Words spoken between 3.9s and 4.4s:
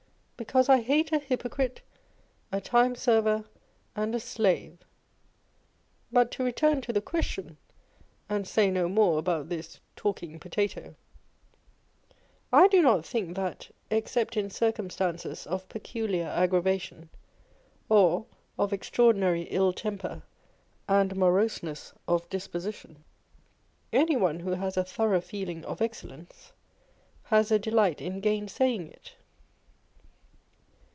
and a